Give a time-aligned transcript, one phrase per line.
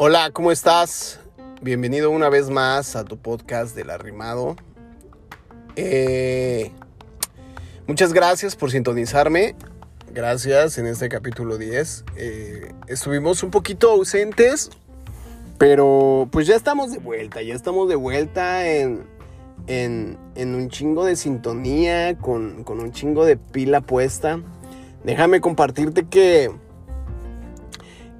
[0.00, 1.18] Hola, ¿cómo estás?
[1.60, 4.54] Bienvenido una vez más a tu podcast del arrimado.
[5.74, 6.70] Eh,
[7.88, 9.56] muchas gracias por sintonizarme.
[10.14, 12.04] Gracias en este capítulo 10.
[12.14, 14.70] Eh, estuvimos un poquito ausentes,
[15.58, 19.04] pero pues ya estamos de vuelta, ya estamos de vuelta en,
[19.66, 20.16] en,
[20.54, 24.40] un chingo de sintonía, con, con un chingo de pila puesta.
[25.02, 26.52] Déjame compartirte que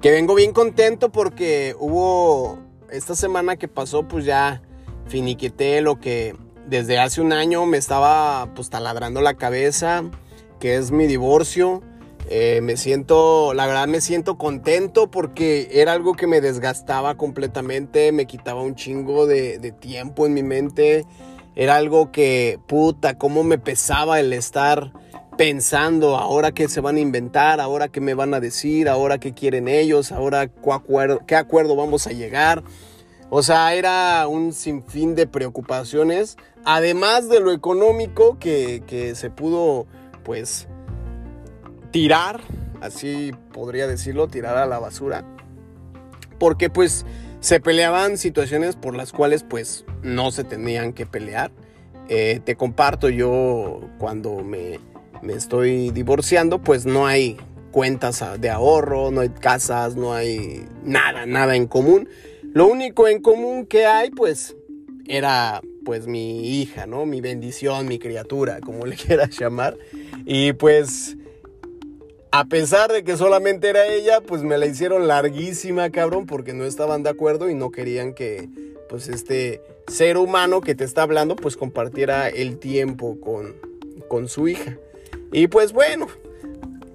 [0.01, 2.59] que vengo bien contento porque hubo
[2.89, 4.61] esta semana que pasó, pues ya
[5.07, 6.35] finiquité lo que
[6.67, 10.03] desde hace un año me estaba pues taladrando la cabeza,
[10.59, 11.81] que es mi divorcio.
[12.31, 18.11] Eh, me siento, la verdad me siento contento porque era algo que me desgastaba completamente,
[18.11, 21.05] me quitaba un chingo de, de tiempo en mi mente.
[21.55, 24.93] Era algo que, puta, cómo me pesaba el estar
[25.39, 29.33] pensando ahora qué se van a inventar, ahora qué me van a decir, ahora qué
[29.33, 32.61] quieren ellos, ahora qué acuerdo, qué acuerdo vamos a llegar.
[33.29, 39.87] O sea, era un sinfín de preocupaciones, además de lo económico que, se pudo,
[40.25, 40.67] pues,
[41.91, 42.41] tirar,
[42.81, 45.23] así podría decirlo, tirar a la basura.
[46.37, 47.05] Porque pues
[47.39, 51.53] se peleaban situaciones por las cuales pues no se tenían que pelear.
[52.09, 54.79] Eh, te comparto yo cuando me,
[55.21, 57.37] me estoy divorciando, pues no hay
[57.71, 62.09] cuentas de ahorro, no hay casas, no hay nada, nada en común.
[62.53, 64.55] Lo único en común que hay, pues,
[65.07, 67.05] era pues mi hija, ¿no?
[67.05, 69.77] Mi bendición, mi criatura, como le quieras llamar.
[70.25, 71.17] Y pues,
[72.31, 76.63] a pesar de que solamente era ella, pues me la hicieron larguísima, cabrón, porque no
[76.63, 78.49] estaban de acuerdo y no querían que,
[78.87, 83.55] pues, este ser humano que te está hablando, pues compartiera el tiempo con,
[84.07, 84.77] con su hija.
[85.31, 86.07] Y pues bueno,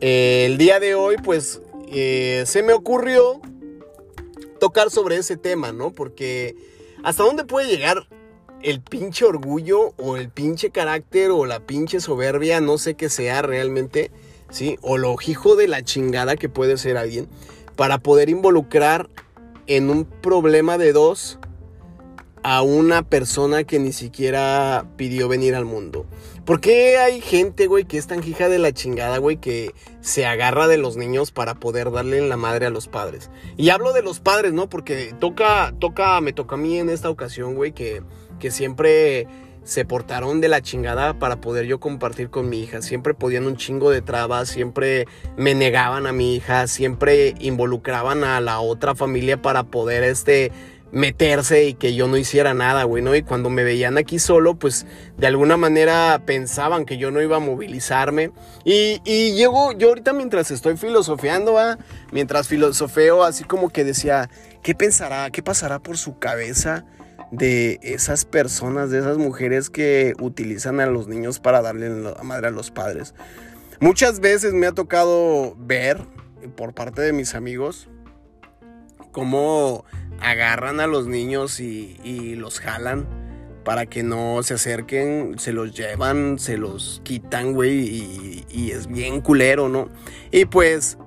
[0.01, 3.41] el día de hoy pues eh, se me ocurrió
[4.59, 5.93] tocar sobre ese tema, ¿no?
[5.93, 6.57] Porque
[7.03, 8.09] hasta dónde puede llegar
[8.63, 13.43] el pinche orgullo o el pinche carácter o la pinche soberbia, no sé qué sea
[13.43, 14.11] realmente,
[14.51, 14.79] ¿sí?
[14.81, 17.29] O lo hijo de la chingada que puede ser alguien
[17.77, 19.09] para poder involucrar
[19.67, 21.39] en un problema de dos
[22.45, 26.05] a una persona que ni siquiera pidió venir al mundo.
[26.45, 30.27] ¿Por qué hay gente, güey, que es tan hija de la chingada, güey, que se
[30.27, 33.31] agarra de los niños para poder darle en la madre a los padres?
[33.57, 34.69] Y hablo de los padres, ¿no?
[34.69, 38.03] Porque toca, toca, me toca a mí en esta ocasión, güey, que,
[38.39, 39.27] que siempre
[39.63, 42.83] se portaron de la chingada para poder yo compartir con mi hija.
[42.83, 45.07] Siempre podían un chingo de trabas, siempre
[45.39, 50.53] me negaban a mi hija, siempre involucraban a la otra familia para poder, este,
[50.95, 53.15] meterse y que yo no hiciera nada, güey, ¿no?
[53.15, 54.87] Y cuando me veían aquí solo, pues
[55.19, 58.31] de alguna manera pensaban que yo no iba a movilizarme.
[58.65, 61.79] Y, y llego, yo ahorita mientras estoy filosofeando, ¿va?
[62.13, 64.31] mientras filosofeo, así como que decía,
[64.63, 66.85] ¿qué pensará, qué pasará por su cabeza
[67.33, 72.47] de esas personas, de esas mujeres que utilizan a los niños para darle la madre
[72.47, 73.15] a los padres?
[73.81, 76.01] Muchas veces me ha tocado ver
[76.57, 77.89] por parte de mis amigos
[79.11, 79.85] cómo
[80.21, 83.07] agarran a los niños y, los jalan
[83.65, 89.21] para que no se acerquen, se los llevan, se los quitan, güey, y, es bien
[89.21, 89.89] culero, ¿no?
[90.31, 90.99] Y pues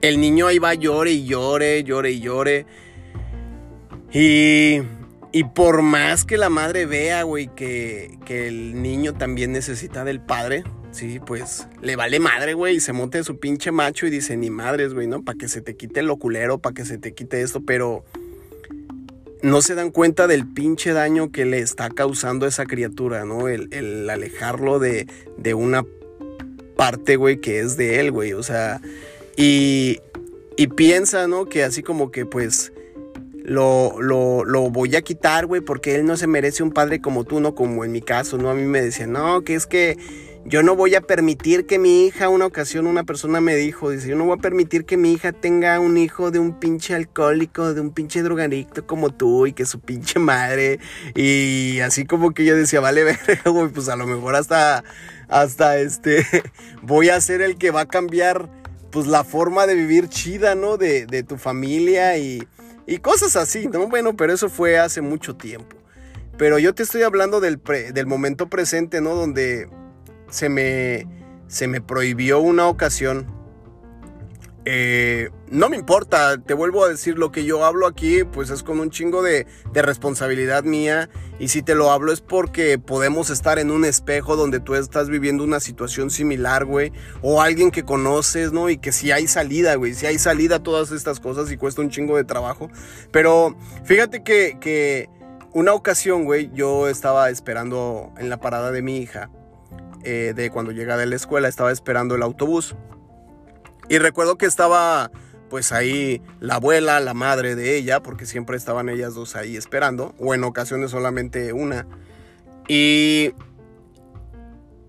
[0.00, 2.66] el niño ahí va llore y llore, llore y llore.
[4.12, 4.80] Y,
[5.32, 10.20] y por más que la madre vea, güey, que, que el niño también necesita del
[10.20, 10.64] padre,
[10.96, 14.48] Sí, pues le vale madre, güey, y se monte su pinche macho y dice, ni
[14.48, 15.22] madres, güey, ¿no?
[15.22, 18.02] Para que se te quite lo culero, para que se te quite esto, pero
[19.46, 23.46] no se dan cuenta del pinche daño que le está causando esa criatura, ¿no?
[23.46, 25.06] El, alejarlo de,
[25.38, 25.84] de una
[26.76, 28.80] parte, güey, que es de él, güey, o sea,
[29.36, 30.00] y,
[30.56, 31.46] y piensa, ¿no?
[31.46, 32.72] Que así como que, pues,
[33.44, 37.22] lo, lo, lo, voy a quitar, güey, porque él no se merece un padre como
[37.22, 37.54] tú, ¿no?
[37.54, 38.50] Como en mi caso, ¿no?
[38.50, 39.96] A mí me decían, no, que es que
[40.48, 44.08] yo no voy a permitir que mi hija, una ocasión una persona me dijo, dice,
[44.08, 47.74] yo no voy a permitir que mi hija tenga un hijo de un pinche alcohólico,
[47.74, 50.78] de un pinche drogadicto como tú y que su pinche madre.
[51.16, 53.02] Y así como que yo decía, vale,
[53.44, 54.84] güey, pues a lo mejor hasta,
[55.28, 56.24] hasta este,
[56.82, 58.48] voy a ser el que va a cambiar,
[58.92, 60.76] pues la forma de vivir chida, ¿no?
[60.76, 62.46] De, de tu familia y,
[62.86, 63.88] y cosas así, ¿no?
[63.88, 65.76] Bueno, pero eso fue hace mucho tiempo.
[66.38, 67.60] Pero yo te estoy hablando del,
[67.92, 69.14] del momento presente, ¿no?
[69.14, 69.68] Donde
[70.30, 71.06] se me,
[71.48, 73.36] se me prohibió una ocasión
[74.68, 78.64] eh, no me importa, te vuelvo a decir lo que yo hablo aquí, pues es
[78.64, 81.08] con un chingo de, de, responsabilidad mía.
[81.38, 85.08] Y si te lo hablo es porque podemos estar en un espejo donde tú estás
[85.08, 86.90] viviendo una situación similar, güey.
[87.22, 88.68] O alguien que conoces, ¿no?
[88.68, 89.94] Y que si hay salida, güey.
[89.94, 92.68] Si hay salida a todas estas cosas y cuesta un chingo de trabajo.
[93.12, 95.08] Pero fíjate que, que
[95.52, 99.30] una ocasión, güey, yo estaba esperando en la parada de mi hija.
[100.08, 102.76] Eh, de cuando llega de la escuela, estaba esperando el autobús.
[103.88, 105.10] Y recuerdo que estaba
[105.50, 110.14] pues ahí la abuela, la madre de ella, porque siempre estaban ellas dos ahí esperando,
[110.20, 111.88] o en ocasiones solamente una.
[112.68, 113.32] Y,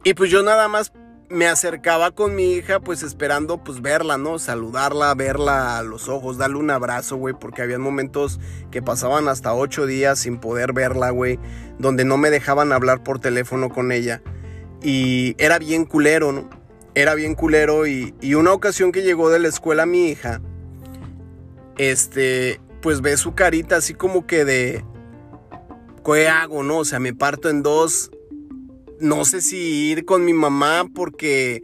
[0.03, 0.93] y pues yo nada más
[1.29, 4.37] me acercaba con mi hija, pues esperando pues verla, ¿no?
[4.37, 9.55] Saludarla, verla a los ojos, darle un abrazo, güey, porque había momentos que pasaban hasta
[9.55, 11.39] ocho días sin poder verla, güey,
[11.79, 14.21] donde no me dejaban hablar por teléfono con ella.
[14.83, 16.50] Y era bien culero, ¿no?
[16.97, 20.41] era bien culero y, una ocasión que llegó de la escuela mi hija,
[21.77, 24.83] este, pues ve su carita así como que de,
[26.03, 26.79] ¿qué hago, no?
[26.79, 28.09] O sea, me parto en dos,
[29.00, 31.62] no sé si ir con mi mamá porque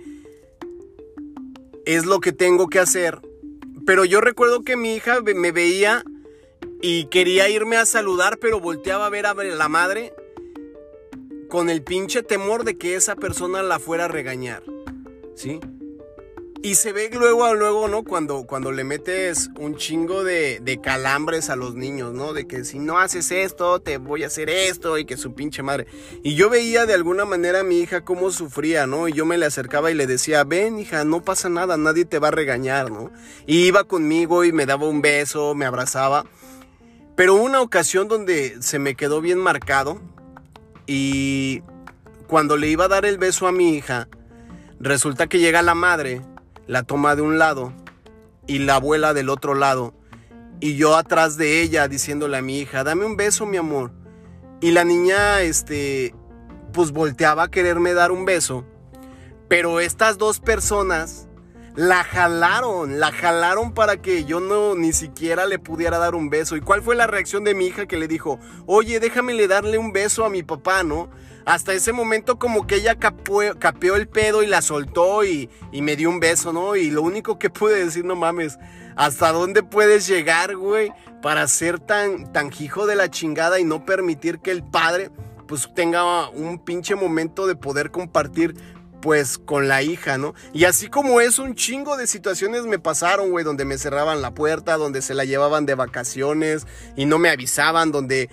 [1.88, 3.20] es lo que tengo que hacer,
[3.88, 6.04] pero yo recuerdo que mi hija me veía
[6.80, 10.14] y quería irme a saludar, pero volteaba a ver a la madre
[11.54, 14.64] con el pinche temor de que esa persona la fuera a regañar.
[15.36, 15.60] ¿sí?
[16.64, 18.04] Y se ve luego, luego, ¿no?
[18.04, 22.34] Cuando, cuando le metes un chingo de, de, calambres a los niños, ¿no?
[22.34, 25.62] De que si no haces esto, te voy a hacer esto y que su pinche
[25.62, 25.86] madre.
[26.24, 29.08] Y yo veía de alguna manera a mi hija cómo sufría, ¿no?
[29.08, 32.18] Y yo me le acercaba y le decía, ven hija, no pasa nada, nadie te
[32.18, 33.12] va a regañar, ¿no?
[33.46, 36.26] Y iba conmigo y me daba un beso, me abrazaba.
[37.16, 40.02] Pero una ocasión donde se me quedó bien marcado
[40.88, 41.62] y
[42.28, 44.08] cuando le iba a dar el beso a mi hija,
[44.84, 46.22] Resulta que llega la madre,
[46.68, 47.72] la toma de un lado
[48.48, 49.94] y la abuela del otro lado.
[50.60, 53.94] Y yo atrás de ella diciéndole a mi hija, dame un beso, mi amor.
[54.60, 56.14] Y la niña, este,
[56.74, 58.66] pues volteaba a quererme dar un beso.
[59.48, 61.30] Pero estas dos personas
[61.76, 66.56] la jalaron, la jalaron para que yo no ni siquiera le pudiera dar un beso.
[66.56, 69.78] ¿Y cuál fue la reacción de mi hija que le dijo, oye, déjame le darle
[69.78, 71.10] un beso a mi papá, ¿no?
[71.46, 76.10] hasta ese momento como que ella capeó, el pedo y la soltó y, me dio
[76.10, 76.76] un beso, ¿no?
[76.76, 78.58] Y lo único que pude decir, no mames,
[78.96, 80.92] ¿hasta dónde puedes llegar, güey?
[81.22, 85.12] Para ser tan, tan hijo de la chingada y no permitir que el padre
[85.48, 88.56] pues tenga un pinche momento de poder compartir
[89.04, 90.34] pues con la hija, ¿no?
[90.54, 94.34] Y así como es, un chingo de situaciones me pasaron, güey, donde me cerraban la
[94.34, 96.66] puerta, donde se la llevaban de vacaciones
[96.96, 98.30] y no me avisaban, donde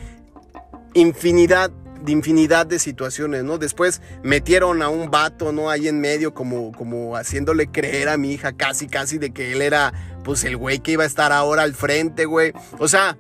[0.94, 1.72] infinidad
[2.02, 3.58] de infinidad de situaciones, ¿no?
[3.58, 5.70] Después metieron a un vato, ¿no?
[5.70, 9.62] Ahí en medio como, como haciéndole creer a mi hija casi, casi de que él
[9.62, 12.52] era pues el güey que iba a estar ahora al frente, güey.
[12.78, 13.18] O sea,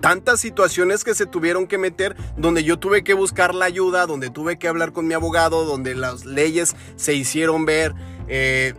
[0.00, 4.30] tantas situaciones que se tuvieron que meter donde yo tuve que buscar la ayuda, donde
[4.30, 7.94] tuve que hablar con mi abogado, donde las leyes se hicieron ver.
[8.28, 8.74] Eh,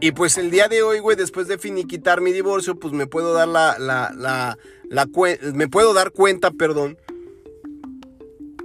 [0.00, 3.34] y pues el día de hoy, güey, después de finiquitar mi divorcio, pues me puedo
[3.34, 4.56] dar la, la, la,
[4.88, 5.06] la
[5.52, 6.96] me puedo dar cuenta, perdón,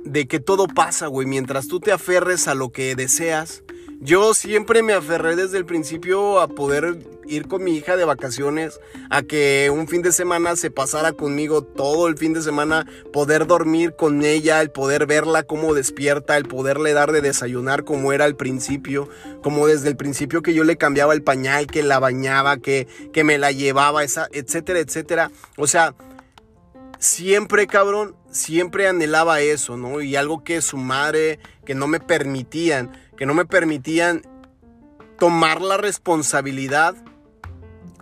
[0.05, 3.64] de que todo pasa, güey, mientras tú te aferres a lo que deseas.
[4.01, 6.97] Yo siempre me aferré desde el principio a poder
[7.27, 11.63] ir con mi hija de vacaciones, a que un fin de semana se pasara conmigo
[11.63, 16.45] todo el fin de semana, poder dormir con ella, el poder verla como despierta, el
[16.45, 19.09] poderle dar de desayunar como era al principio,
[19.41, 23.23] como desde el principio que yo le cambiaba el pañal, que la bañaba, que, que
[23.23, 25.31] me la llevaba, esa, etcétera, etcétera.
[25.57, 25.95] O sea,
[26.99, 30.01] siempre, cabrón, siempre anhelaba eso, ¿no?
[30.01, 34.23] Y algo que su madre, que no me permitían, que no me permitían
[35.17, 36.95] tomar la responsabilidad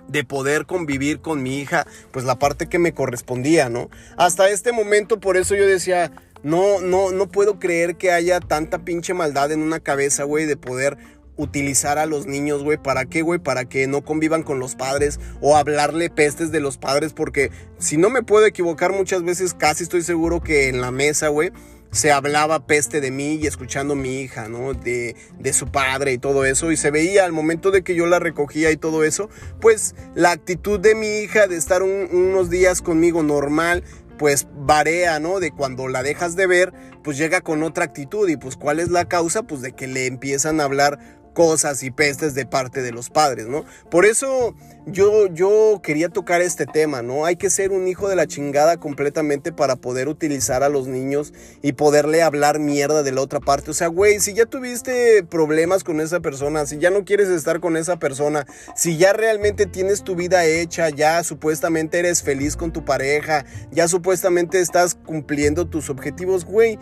[0.07, 3.89] de poder convivir con mi hija, pues la parte que me correspondía, ¿no?
[4.17, 6.11] Hasta este momento, por eso yo decía,
[6.41, 10.57] no, no, no puedo creer que haya tanta pinche maldad en una cabeza, güey, de
[10.57, 10.97] poder
[11.35, 12.77] utilizar a los niños, güey.
[12.77, 13.39] ¿Para qué, güey?
[13.39, 17.13] Para que no convivan con los padres o hablarle pestes de los padres.
[17.13, 21.29] Porque si no me puedo equivocar muchas veces, casi estoy seguro que en la mesa,
[21.29, 21.51] güey,
[21.91, 24.73] se hablaba peste de mí y escuchando a mi hija, ¿no?
[24.73, 26.71] De, de su padre y todo eso.
[26.71, 29.29] Y se veía al momento de que yo la recogía y todo eso,
[29.61, 33.83] pues la actitud de mi hija de estar unos días conmigo normal,
[34.17, 35.39] pues varía, ¿no?
[35.39, 36.73] De cuando la dejas de ver,
[37.03, 40.07] pues llega con otra actitud y pues cuál es la causa, pues de que le
[40.07, 40.99] empiezan a hablar
[41.33, 43.65] cosas y pestes de parte de los padres, ¿no?
[43.89, 47.25] Por eso yo, yo quería tocar este tema, ¿no?
[47.25, 51.33] Hay que ser un hijo de la chingada completamente para poder utilizar a los niños
[51.61, 53.71] y poderle hablar mierda de la otra parte.
[53.71, 57.59] O sea, güey, si ya tuviste problemas con esa persona, si ya no quieres estar
[57.59, 62.71] con esa persona, si ya realmente tienes tu vida hecha, ya supuestamente eres feliz con
[62.71, 66.77] tu pareja, ya supuestamente estás cumpliendo tus objetivos, güey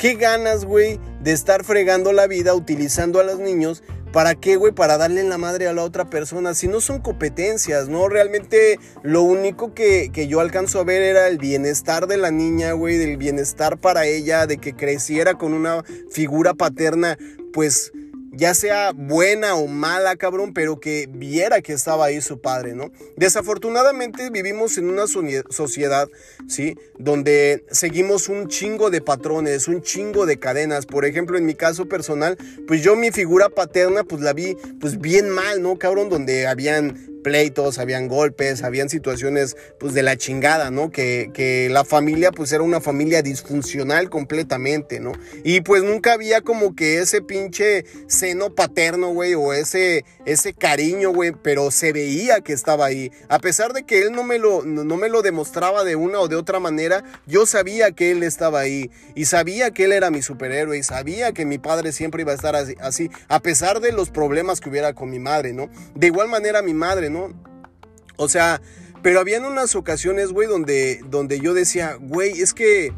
[0.00, 3.82] ¿Qué ganas, güey, de estar fregando la vida utilizando a los niños?
[4.14, 4.72] ¿Para qué, güey?
[4.72, 6.54] Para darle la madre a la otra persona.
[6.54, 8.08] Si no son competencias, ¿no?
[8.08, 12.72] Realmente lo único que, que yo alcanzo a ver era el bienestar de la niña,
[12.72, 17.18] güey, del bienestar para ella, de que creciera con una figura paterna,
[17.52, 17.92] pues
[18.32, 22.90] ya sea buena o mala, cabrón, pero que viera que estaba ahí su padre, ¿no?
[23.16, 26.08] Desafortunadamente vivimos en una sociedad,
[26.48, 26.76] ¿sí?
[26.98, 30.86] Donde seguimos un chingo de patrones, un chingo de cadenas.
[30.86, 35.00] Por ejemplo, en mi caso personal, pues yo mi figura paterna, pues la vi, pues
[35.00, 36.08] bien mal, ¿no, cabrón?
[36.08, 40.90] Donde habían pleitos, habían golpes, habían situaciones pues de la chingada, ¿no?
[40.90, 45.12] Que, que, la familia pues era una familia disfuncional completamente, ¿no?
[45.44, 51.12] Y pues nunca había como que ese pinche seno paterno, güey, o ese, ese cariño,
[51.12, 53.10] güey, pero se veía que estaba ahí.
[53.28, 56.28] A pesar de que él no me, lo, no me lo demostraba de una o
[56.28, 60.22] de otra manera, yo sabía que él estaba ahí y sabía que él era mi
[60.22, 63.92] superhéroe y sabía que mi padre siempre iba a estar así, así a pesar de
[63.92, 65.68] los problemas que hubiera con mi madre, ¿no?
[65.94, 67.32] De igual manera mi madre, ¿no?
[68.16, 68.60] O sea,
[69.02, 72.92] pero habían unas ocasiones, güey, donde, donde yo decía, güey, es que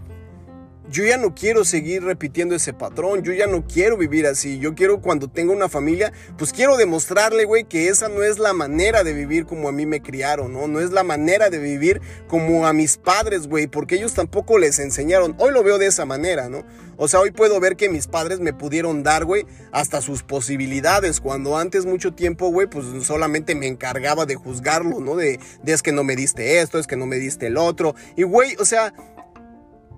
[0.91, 4.75] yo ya no quiero seguir repitiendo ese patrón, yo ya no quiero vivir así, yo
[4.75, 9.05] quiero cuando tenga una familia, pues quiero demostrarle, güey, que esa no es la manera
[9.05, 10.67] de vivir como a mí me criaron, ¿no?
[10.67, 14.79] No es la manera de vivir como a mis padres, güey, porque ellos tampoco les
[14.79, 15.35] enseñaron.
[15.39, 16.65] Hoy lo veo de esa manera, ¿no?
[16.97, 21.21] O sea, hoy puedo ver que mis padres me pudieron dar, güey, hasta sus posibilidades,
[21.21, 25.17] cuando antes mucho tiempo, güey, pues solamente me encargaba de juzgarlo, ¿no?
[25.17, 27.95] De, de es que no me diste esto, es que no me diste el otro.
[28.17, 28.93] Y, güey, o sea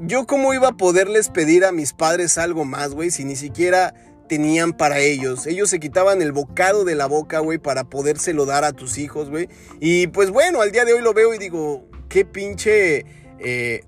[0.01, 3.95] yo cómo iba a poderles pedir a mis padres algo más, güey, si ni siquiera
[4.29, 5.47] tenían para ellos.
[5.47, 9.31] Ellos se quitaban el bocado de la boca, güey, para podérselo dar a tus hijos,
[9.31, 9.49] güey.
[9.81, 13.05] Y pues bueno, al día de hoy lo veo y digo, qué pinche...
[13.39, 13.85] Eh,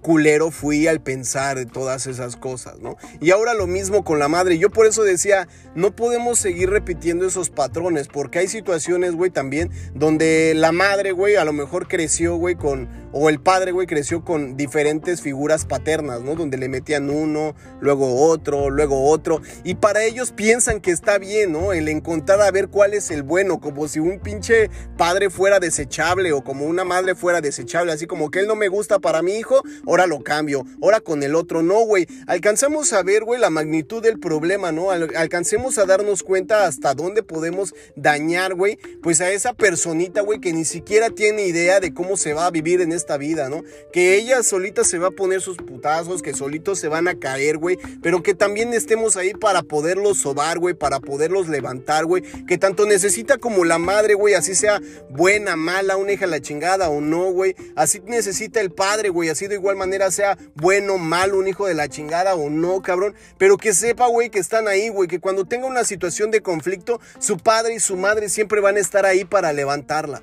[0.00, 2.96] culero fui al pensar todas esas cosas, ¿no?
[3.20, 4.58] Y ahora lo mismo con la madre.
[4.58, 9.70] Yo por eso decía, no podemos seguir repitiendo esos patrones, porque hay situaciones, güey, también
[9.94, 14.24] donde la madre, güey, a lo mejor creció, güey, con o el padre, güey, creció
[14.24, 16.36] con diferentes figuras paternas, ¿no?
[16.36, 19.42] Donde le metían uno, luego otro, luego otro.
[19.64, 21.72] Y para ellos piensan que está bien, ¿no?
[21.72, 26.32] El encontrar a ver cuál es el bueno, como si un pinche padre fuera desechable
[26.32, 27.92] o como una madre fuera desechable.
[27.92, 30.64] Así como que él no me gusta para mi hijo, ahora lo cambio.
[30.82, 32.06] Ahora con el otro, no, güey.
[32.26, 34.90] Alcanzamos a ver, güey, la magnitud del problema, ¿no?
[34.90, 40.52] alcancemos a darnos cuenta hasta dónde podemos dañar, güey, pues a esa personita, güey, que
[40.52, 43.62] ni siquiera tiene idea de cómo se va a vivir en esta vida, ¿no?
[43.92, 47.58] Que ella solita se va a poner sus putazos, que solitos se van a caer,
[47.58, 52.58] güey, pero que también estemos ahí para poderlos sobar, güey, para poderlos levantar, güey, que
[52.58, 57.00] tanto necesita como la madre, güey, así sea buena, mala, una hija la chingada o
[57.00, 61.48] no, güey, así necesita el padre, güey, así de igual manera sea bueno, malo, un
[61.48, 65.08] hijo de la chingada o no, cabrón, pero que sepa, güey, que están ahí, güey,
[65.08, 68.80] que cuando tenga una situación de conflicto, su padre y su madre siempre van a
[68.80, 70.22] estar ahí para levantarla.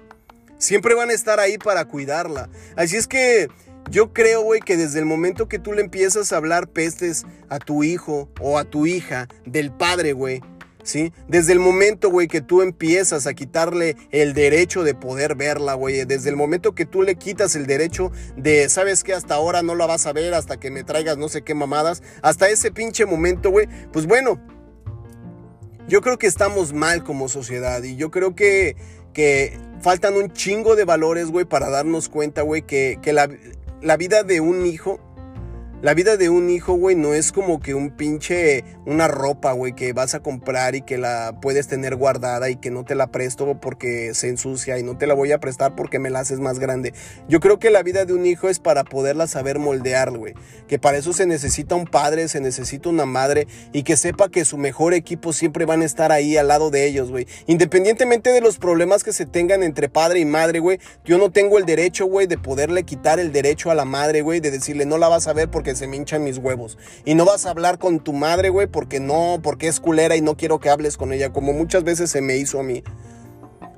[0.58, 2.50] Siempre van a estar ahí para cuidarla.
[2.76, 3.48] Así es que
[3.90, 7.60] yo creo, güey, que desde el momento que tú le empiezas a hablar pestes a
[7.60, 10.42] tu hijo o a tu hija del padre, güey,
[10.88, 11.12] ¿sí?
[11.28, 16.06] Desde el momento, güey, que tú empiezas a quitarle el derecho de poder verla, güey,
[16.06, 19.14] desde el momento que tú le quitas el derecho de, ¿sabes qué?
[19.14, 22.02] Hasta ahora no la vas a ver, hasta que me traigas no sé qué mamadas,
[22.22, 24.40] hasta ese pinche momento, güey, pues bueno,
[25.88, 28.76] yo creo que estamos mal como sociedad y yo creo que
[29.18, 33.28] que faltan un chingo de valores, güey, para darnos cuenta, güey, que, la,
[33.82, 35.00] la vida de un hijo
[35.80, 39.74] la vida de un hijo, güey, no es como que un pinche, una ropa, güey,
[39.74, 43.08] que vas a comprar y que la puedes tener guardada y que no te la
[43.08, 46.40] presto porque se ensucia y no te la voy a prestar porque me la haces
[46.40, 46.96] más grande.
[47.30, 50.34] Yo creo que la vida de un hijo es para poderla saber moldear, güey.
[50.68, 54.46] Que para eso se necesita un padre, se necesita una madre y que sepa que
[54.46, 57.28] su mejor equipo siempre van a estar ahí al lado de ellos, güey.
[57.46, 61.60] Independientemente de los problemas que se tengan entre padre y madre, güey, yo no tengo
[61.60, 64.98] el derecho, güey, de poderle quitar el derecho a la madre, güey, de decirle no
[64.98, 66.78] la vas a ver porque que se me hinchan mis huevos.
[67.04, 70.22] Y no vas a hablar con tu madre, güey, porque no, porque es culera y
[70.22, 72.86] no quiero que hables con ella, como muchas veces se me hizo a mí.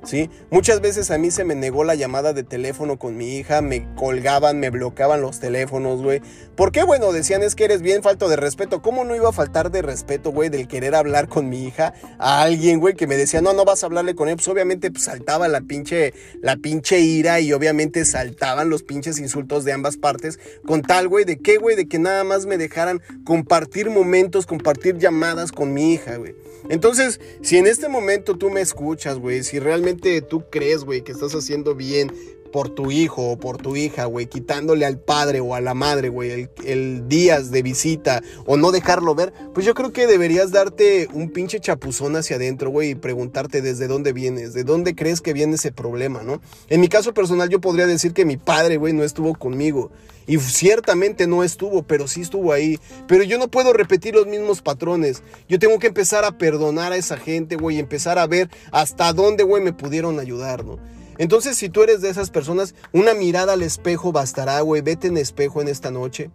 [0.04, 0.30] ¿Sí?
[0.50, 3.86] Muchas veces a mí se me negó la llamada de teléfono con mi hija, me
[3.94, 6.20] colgaban, me bloqueaban los teléfonos, güey.
[6.56, 6.84] ¿Por qué?
[6.84, 8.82] Bueno, decían es que eres bien falto de respeto.
[8.82, 12.42] ¿Cómo no iba a faltar de respeto, güey, del querer hablar con mi hija a
[12.42, 14.36] alguien, güey, que me decía, no, no vas a hablarle con él?
[14.36, 19.64] Pues obviamente pues, saltaba la pinche, la pinche ira y obviamente saltaban los pinches insultos
[19.64, 23.00] de ambas partes con tal, güey, de qué, güey, de que nada más me dejaran
[23.24, 26.34] compartir momentos, compartir llamadas con mi hija, güey.
[26.68, 29.89] Entonces, si en este momento tú me escuchas, güey, si realmente
[30.28, 32.12] tú crees, güey, que estás haciendo bien
[32.50, 36.08] por tu hijo o por tu hija, güey, quitándole al padre o a la madre,
[36.08, 40.50] güey, el, el, días de visita o no dejarlo ver, pues yo creo que deberías
[40.50, 45.20] darte un pinche chapuzón hacia adentro, güey, y preguntarte desde dónde vienes, de dónde crees
[45.20, 46.40] que viene ese problema, ¿no?
[46.68, 49.90] En mi caso personal yo podría decir que mi padre, güey, no estuvo conmigo.
[50.26, 52.78] Y ciertamente no estuvo, pero sí estuvo ahí.
[53.08, 55.24] Pero yo no puedo repetir los mismos patrones.
[55.48, 59.42] Yo tengo que empezar a perdonar a esa gente, güey, empezar a ver hasta dónde,
[59.42, 60.78] güey, me pudieron ayudar, ¿no?
[61.20, 64.80] Entonces, si tú eres de esas personas, una mirada al espejo bastará, güey.
[64.80, 66.30] Vete en espejo en esta noche.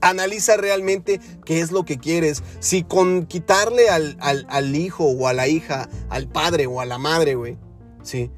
[0.00, 2.44] Analiza realmente qué es lo que quieres.
[2.60, 6.98] Si con quitarle al, al, hijo o a la hija, al padre o a la
[6.98, 7.58] madre, güey.
[8.04, 8.30] Sí.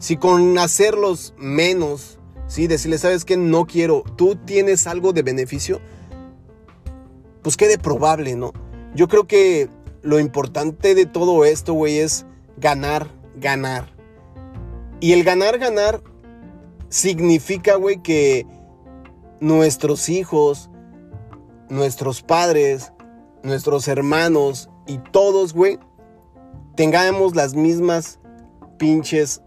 [0.00, 3.38] Si con hacerlos menos, sí, decirle, ¿sabes qué?
[3.38, 4.04] No quiero.
[4.18, 5.80] Tú tienes algo de beneficio.
[7.40, 8.52] Pues quede probable, ¿no?
[8.94, 9.70] Yo creo que
[10.02, 12.26] lo importante de todo esto, güey, es
[12.58, 13.95] ganar, ganar.
[15.00, 16.02] Y el ganar, ganar
[16.88, 18.46] significa, güey, que
[19.40, 20.70] nuestros hijos,
[21.68, 22.92] nuestros padres,
[23.42, 25.78] nuestros hermanos y todos, güey,
[26.74, 28.18] tengamos las mismas
[28.78, 29.42] pinches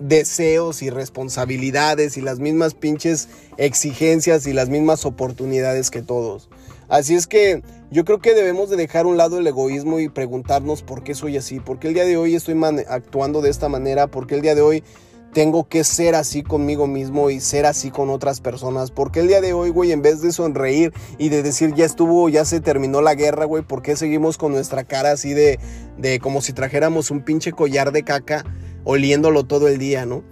[0.00, 6.48] deseos y responsabilidades y las mismas pinches exigencias y las mismas oportunidades que todos.
[6.88, 10.82] Así es que yo creo que debemos de dejar un lado el egoísmo y preguntarnos
[10.82, 14.06] por qué soy así, por qué el día de hoy estoy actuando de esta manera,
[14.06, 14.84] por qué el día de hoy
[15.32, 18.90] tengo que ser así conmigo mismo y ser así con otras personas.
[18.90, 22.28] Porque el día de hoy, güey, en vez de sonreír y de decir ya estuvo,
[22.28, 25.58] ya se terminó la guerra, güey, ¿por qué seguimos con nuestra cara así de,
[25.98, 28.44] de como si trajéramos un pinche collar de caca
[28.86, 30.24] oliéndolo todo el día, ¿no?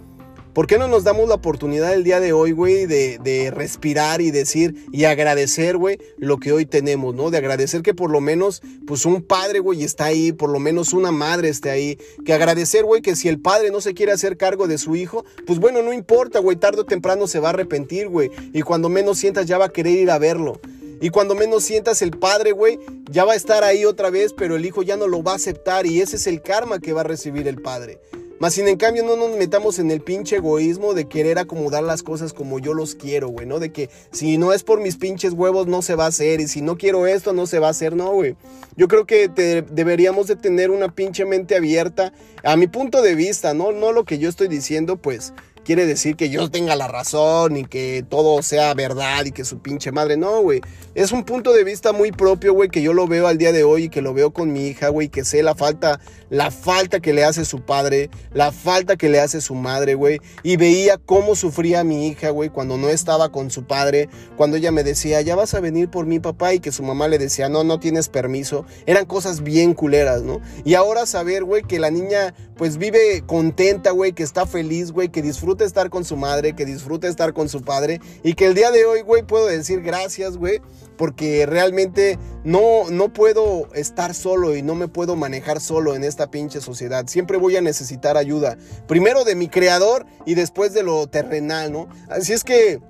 [0.55, 4.31] ¿Por qué no nos damos la oportunidad el día de hoy, güey, de, respirar y
[4.31, 7.31] decir y agradecer, güey, lo que hoy tenemos, ¿no?
[7.33, 10.93] De agradecer que por lo menos, pues un padre, güey, está ahí, por lo menos
[10.93, 11.99] una madre esté ahí.
[12.25, 15.25] Que agradecer, güey, que si el padre no se quiere hacer cargo de su hijo,
[15.45, 18.31] pues bueno, no importa, güey, tarde o temprano se va a arrepentir, güey.
[18.53, 20.61] Y cuando menos sientas ya va a querer ir a verlo.
[21.01, 22.79] Y cuando menos sientas el padre, güey,
[23.11, 25.37] ya va a estar ahí otra vez, pero el hijo ya no lo va a
[25.37, 27.99] aceptar y ese es el karma que va a recibir el padre.
[28.41, 32.03] Más sin en cambio no nos metamos en el pinche egoísmo de querer acomodar las
[32.03, 33.61] cosas como yo los quiero, güey, ¿no?
[33.61, 36.49] De que si no es por mis pinches huevos no se va a hacer y
[36.49, 38.37] si no quiero esto no se va a hacer, no, güey.
[38.77, 39.29] Yo creo que
[39.71, 43.71] deberíamos de tener una pinche mente abierta a mi punto de vista, ¿no?
[43.71, 45.33] No lo que yo estoy diciendo, pues
[45.65, 49.59] quiere decir que yo tenga la razón y que todo sea verdad y que su
[49.59, 50.17] pinche madre.
[50.17, 50.61] No, güey.
[50.95, 53.65] Es un punto de vista muy propio, güey, que yo lo veo al día de
[53.65, 55.99] hoy y que lo veo con mi hija, güey, que sé la falta,
[56.31, 60.21] la falta que le hace su padre, la falta que le hace su madre, güey.
[60.45, 64.71] Y veía cómo sufría mi hija, güey, cuando no estaba con su padre, cuando ella
[64.71, 67.49] me decía, ya vas a venir por mi papá y que su mamá le decía,
[67.49, 68.65] no, no tienes permiso.
[68.87, 70.41] Eran cosas bien culeras, ¿no?
[70.65, 75.09] Y ahora saber, güey, que la niña pues vive contenta, güey, que está feliz, güey,
[75.09, 78.55] que disfruta estar con su madre, que disfrute estar con su padre y que el
[78.55, 80.61] día de hoy, güey, puedo decir gracias, güey,
[80.97, 86.31] porque realmente no, no puedo estar solo y no me puedo manejar solo en esta
[86.31, 87.07] pinche sociedad.
[87.07, 88.57] Siempre voy a necesitar ayuda,
[88.89, 91.89] primero de mi creador y después de lo terrenal, ¿no?
[92.09, 92.81] Así es que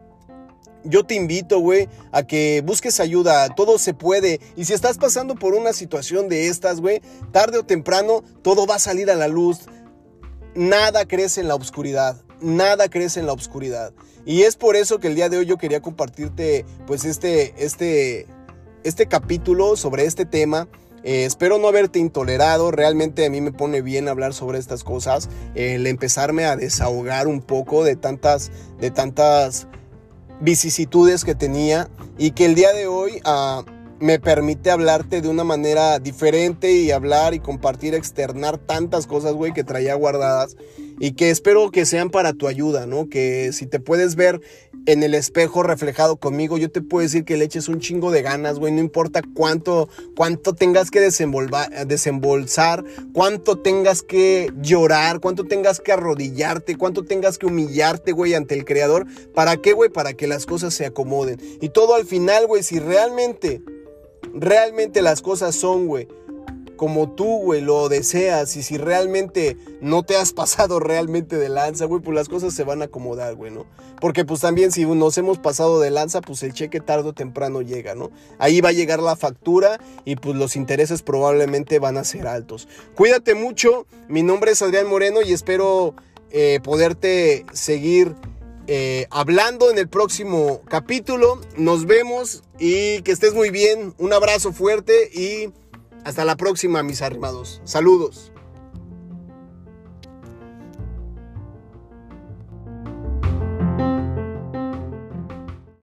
[0.84, 3.48] yo te invito, güey, a que busques ayuda.
[3.54, 4.40] Todo se puede.
[4.56, 7.00] Y si estás pasando por una situación de estas, güey,
[7.32, 9.60] tarde o temprano todo va a salir a la luz.
[10.54, 13.92] Nada crece en la oscuridad nada crece en la oscuridad.
[14.24, 18.26] Y es por eso que el día de hoy yo quería compartirte pues este, este,
[18.84, 20.68] este capítulo sobre este tema.
[21.02, 25.28] Eh, espero no haberte intolerado, realmente a mí me pone bien hablar sobre estas cosas,
[25.54, 29.66] el empezarme a desahogar un poco de tantas, de tantas
[30.40, 33.64] vicisitudes que tenía y que el día de hoy ah,
[34.00, 39.52] me permite hablarte de una manera diferente y hablar y compartir, externar tantas cosas, güey,
[39.52, 40.56] que traía guardadas
[40.98, 43.08] y que espero que sean para tu ayuda, ¿no?
[43.08, 44.40] Que si te puedes ver
[44.86, 48.22] en el espejo reflejado conmigo, yo te puedo decir que le eches un chingo de
[48.22, 55.80] ganas, güey, no importa cuánto, cuánto tengas que desembolsar, cuánto tengas que llorar, cuánto tengas
[55.80, 59.06] que arrodillarte, cuánto tengas que humillarte, güey, ante el Creador.
[59.34, 59.90] ¿Para qué, güey?
[59.90, 61.40] Para que las cosas se acomoden.
[61.60, 63.62] Y todo al final, güey, si realmente,
[64.34, 66.08] realmente las cosas son, güey,
[66.76, 71.84] como tú, güey, lo deseas y si realmente no te has pasado realmente de lanza,
[71.84, 73.66] güey, pues las cosas se van a acomodar, güey, ¿no?
[74.00, 77.62] Porque pues también si nos hemos pasado de lanza, pues el cheque tarde o temprano
[77.62, 78.10] llega, ¿no?
[78.38, 82.68] Ahí va a llegar la factura y pues los intereses probablemente van a ser altos.
[82.94, 85.94] Cuídate mucho, mi nombre es Adrián Moreno y espero
[86.30, 88.14] eh, poderte seguir
[88.66, 91.40] eh, hablando en el próximo capítulo.
[91.56, 93.94] Nos vemos y que estés muy bien.
[93.98, 95.52] Un abrazo fuerte y
[96.04, 97.60] hasta la próxima, mis arrimados.
[97.64, 98.33] Saludos.